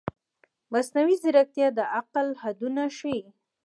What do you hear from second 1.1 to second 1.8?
ځیرکتیا د